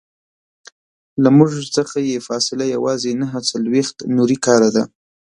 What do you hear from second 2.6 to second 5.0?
یوازې نهه څلویښت نوري کاله ده.